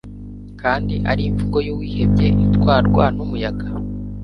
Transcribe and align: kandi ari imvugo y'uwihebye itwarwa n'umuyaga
kandi 0.61 0.95
ari 1.11 1.23
imvugo 1.29 1.57
y'uwihebye 1.67 2.27
itwarwa 2.45 3.03
n'umuyaga 3.15 3.67